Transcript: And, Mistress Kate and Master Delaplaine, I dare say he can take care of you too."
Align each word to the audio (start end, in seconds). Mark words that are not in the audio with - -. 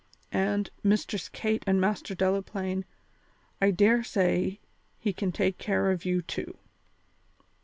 And, 0.33 0.71
Mistress 0.81 1.29
Kate 1.29 1.63
and 1.67 1.79
Master 1.79 2.15
Delaplaine, 2.15 2.85
I 3.61 3.69
dare 3.69 4.01
say 4.03 4.59
he 4.97 5.13
can 5.13 5.31
take 5.31 5.59
care 5.59 5.91
of 5.91 6.05
you 6.05 6.23
too." 6.23 6.57